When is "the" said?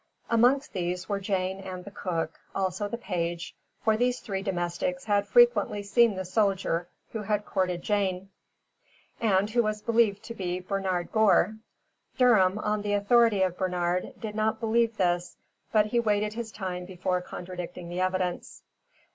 1.85-1.91, 2.87-2.97, 6.15-6.25, 12.81-12.93, 17.87-18.01